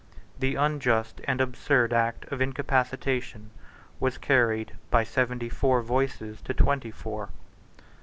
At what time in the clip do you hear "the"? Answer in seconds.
0.39-0.55